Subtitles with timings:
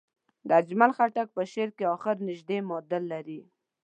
[0.47, 3.39] د اجمل خټک په شعر کې اخر نژدې معادل لري.